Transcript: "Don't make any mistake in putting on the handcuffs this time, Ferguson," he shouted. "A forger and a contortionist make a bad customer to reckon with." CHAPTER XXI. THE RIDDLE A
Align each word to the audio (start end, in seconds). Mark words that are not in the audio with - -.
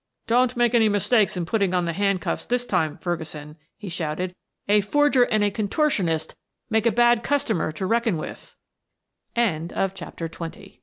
"Don't 0.25 0.57
make 0.57 0.73
any 0.73 0.89
mistake 0.89 1.37
in 1.37 1.45
putting 1.45 1.75
on 1.75 1.85
the 1.85 1.93
handcuffs 1.93 2.43
this 2.45 2.65
time, 2.65 2.97
Ferguson," 2.97 3.55
he 3.77 3.87
shouted. 3.87 4.33
"A 4.67 4.81
forger 4.81 5.25
and 5.25 5.43
a 5.43 5.51
contortionist 5.51 6.35
make 6.71 6.87
a 6.87 6.91
bad 6.91 7.21
customer 7.21 7.71
to 7.73 7.85
reckon 7.85 8.17
with." 8.17 8.55
CHAPTER 9.35 9.67
XXI. 9.69 10.17
THE 10.17 10.27
RIDDLE 10.33 10.63
A 10.63 10.79